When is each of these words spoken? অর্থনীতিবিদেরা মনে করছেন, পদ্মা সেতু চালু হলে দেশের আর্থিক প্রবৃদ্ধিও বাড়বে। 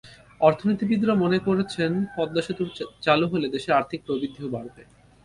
অর্থনীতিবিদেরা 0.41 1.15
মনে 1.15 1.39
করছেন, 1.39 1.91
পদ্মা 2.15 2.41
সেতু 2.45 2.63
চালু 3.01 3.25
হলে 3.27 3.47
দেশের 3.55 3.77
আর্থিক 3.79 3.99
প্রবৃদ্ধিও 4.05 4.53
বাড়বে। 4.55 4.81